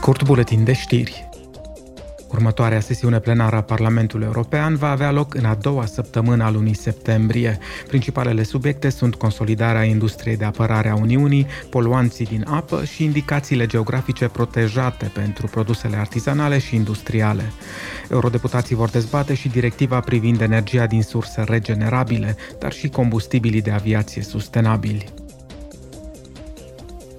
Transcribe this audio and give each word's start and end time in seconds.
Scurt 0.00 0.24
buletin 0.24 0.64
de 0.64 0.72
știri. 0.72 1.28
Următoarea 2.28 2.80
sesiune 2.80 3.18
plenară 3.18 3.56
a 3.56 3.62
Parlamentului 3.62 4.26
European 4.26 4.76
va 4.76 4.90
avea 4.90 5.10
loc 5.10 5.34
în 5.34 5.44
a 5.44 5.54
doua 5.54 5.86
săptămână 5.86 6.44
a 6.44 6.50
lunii 6.50 6.76
septembrie. 6.76 7.58
Principalele 7.86 8.42
subiecte 8.42 8.88
sunt 8.88 9.14
consolidarea 9.14 9.82
industriei 9.82 10.36
de 10.36 10.44
apărare 10.44 10.88
a 10.88 10.94
Uniunii, 10.94 11.46
poluanții 11.70 12.24
din 12.24 12.44
apă 12.48 12.84
și 12.84 13.04
indicațiile 13.04 13.66
geografice 13.66 14.28
protejate 14.28 15.10
pentru 15.14 15.46
produsele 15.46 15.96
artizanale 15.96 16.58
și 16.58 16.74
industriale. 16.74 17.52
Eurodeputații 18.10 18.76
vor 18.76 18.88
dezbate 18.88 19.34
și 19.34 19.48
directiva 19.48 20.00
privind 20.00 20.40
energia 20.40 20.86
din 20.86 21.02
surse 21.02 21.42
regenerabile, 21.42 22.36
dar 22.58 22.72
și 22.72 22.88
combustibilii 22.88 23.62
de 23.62 23.70
aviație 23.70 24.22
sustenabili. 24.22 25.19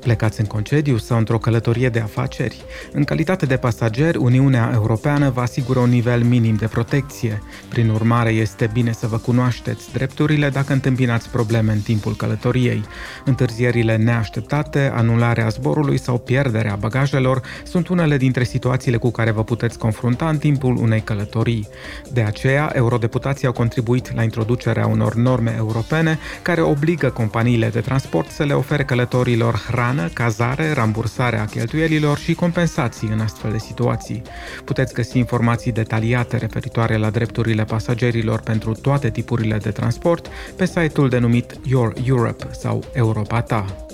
Plecați 0.01 0.39
în 0.39 0.45
concediu 0.45 0.97
sau 0.97 1.17
într-o 1.17 1.37
călătorie 1.37 1.89
de 1.89 1.99
afaceri? 1.99 2.63
În 2.91 3.03
calitate 3.03 3.45
de 3.45 3.57
pasageri, 3.57 4.17
Uniunea 4.17 4.71
Europeană 4.73 5.29
vă 5.29 5.41
asigură 5.41 5.79
un 5.79 5.89
nivel 5.89 6.23
minim 6.23 6.55
de 6.55 6.65
protecție. 6.65 7.41
Prin 7.69 7.89
urmare, 7.89 8.29
este 8.29 8.69
bine 8.73 8.91
să 8.91 9.07
vă 9.07 9.17
cunoașteți 9.17 9.91
drepturile 9.93 10.49
dacă 10.49 10.73
întâmpinați 10.73 11.29
probleme 11.29 11.71
în 11.71 11.79
timpul 11.79 12.15
călătoriei. 12.15 12.83
Întârzierile 13.25 13.95
neașteptate, 13.95 14.91
anularea 14.93 15.47
zborului 15.47 15.99
sau 15.99 16.17
pierderea 16.17 16.75
bagajelor 16.75 17.41
sunt 17.63 17.87
unele 17.87 18.17
dintre 18.17 18.43
situațiile 18.43 18.97
cu 18.97 19.11
care 19.11 19.31
vă 19.31 19.43
puteți 19.43 19.77
confrunta 19.77 20.29
în 20.29 20.37
timpul 20.37 20.75
unei 20.75 21.01
călătorii. 21.01 21.67
De 22.11 22.21
aceea, 22.21 22.71
eurodeputații 22.73 23.47
au 23.47 23.53
contribuit 23.53 24.15
la 24.15 24.23
introducerea 24.23 24.87
unor 24.87 25.15
norme 25.15 25.55
europene 25.57 26.19
care 26.41 26.61
obligă 26.61 27.09
companiile 27.09 27.69
de 27.69 27.79
transport 27.79 28.29
să 28.29 28.43
le 28.43 28.53
ofere 28.53 28.83
călătorilor 28.83 29.55
hrană 29.67 29.89
hrană, 29.91 30.09
cazare, 30.13 30.71
rambursarea 30.71 31.45
cheltuielilor 31.45 32.17
și 32.17 32.33
compensații 32.33 33.07
în 33.07 33.19
astfel 33.19 33.51
de 33.51 33.57
situații. 33.57 34.21
Puteți 34.65 34.93
găsi 34.93 35.17
informații 35.17 35.71
detaliate 35.71 36.37
referitoare 36.37 36.97
la 36.97 37.09
drepturile 37.09 37.63
pasagerilor 37.63 38.39
pentru 38.39 38.71
toate 38.71 39.09
tipurile 39.09 39.57
de 39.57 39.71
transport 39.71 40.27
pe 40.55 40.65
site-ul 40.65 41.09
denumit 41.09 41.59
Your 41.63 41.93
Europe 42.05 42.47
sau 42.51 42.83
Europa 42.93 43.41
Ta. 43.41 43.90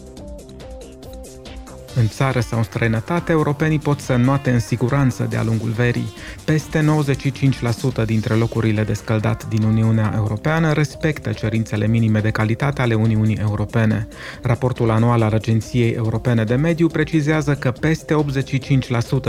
În 1.99 2.07
țară 2.07 2.39
sau 2.39 2.57
în 2.57 2.63
străinătate, 2.63 3.31
europenii 3.31 3.79
pot 3.79 3.99
să 3.99 4.15
noate 4.15 4.51
în 4.51 4.59
siguranță 4.59 5.27
de-a 5.29 5.43
lungul 5.43 5.69
verii. 5.69 6.13
Peste 6.45 6.85
95% 8.01 8.05
dintre 8.05 8.33
locurile 8.33 8.83
de 8.83 8.93
scăldat 8.93 9.47
din 9.47 9.63
Uniunea 9.63 10.13
Europeană 10.15 10.71
respectă 10.71 11.31
cerințele 11.31 11.87
minime 11.87 12.19
de 12.19 12.29
calitate 12.29 12.81
ale 12.81 12.93
Uniunii 12.93 13.35
Europene. 13.35 14.07
Raportul 14.41 14.89
anual 14.89 15.21
al 15.21 15.33
Agenției 15.33 15.91
Europene 15.91 16.43
de 16.43 16.55
Mediu 16.55 16.87
precizează 16.87 17.53
că 17.55 17.71
peste 17.71 18.15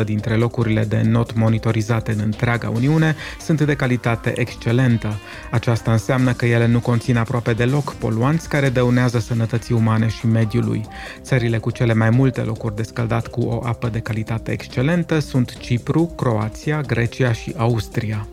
85% 0.00 0.04
dintre 0.04 0.34
locurile 0.34 0.84
de 0.84 1.02
not 1.04 1.34
monitorizate 1.34 2.12
în 2.12 2.20
întreaga 2.24 2.68
Uniune 2.68 3.16
sunt 3.40 3.60
de 3.60 3.74
calitate 3.74 4.32
excelentă. 4.36 5.20
Aceasta 5.50 5.92
înseamnă 5.92 6.32
că 6.32 6.46
ele 6.46 6.66
nu 6.66 6.80
conțin 6.80 7.16
aproape 7.16 7.52
deloc 7.52 7.94
poluanți 7.94 8.48
care 8.48 8.68
dăunează 8.68 9.18
sănătății 9.18 9.74
umane 9.74 10.08
și 10.08 10.26
mediului. 10.26 10.86
Țările 11.22 11.58
cu 11.58 11.70
cele 11.70 11.94
mai 11.94 12.10
multe 12.10 12.40
locuri 12.40 12.56
locuri 12.58 12.76
de 12.76 12.82
scăldat 12.82 13.26
cu 13.26 13.40
o 13.40 13.60
apă 13.66 13.88
de 13.88 14.00
calitate 14.00 14.52
excelentă 14.52 15.18
sunt 15.18 15.58
Cipru, 15.58 16.12
Croația, 16.16 16.80
Grecia 16.80 17.32
și 17.32 17.54
Austria. 17.56 18.26